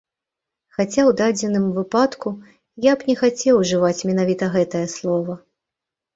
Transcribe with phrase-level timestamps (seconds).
[0.77, 2.33] Хаця ў дадзены выпадку
[2.89, 5.33] я б не хацеў ужываць менавіта гэтае слова.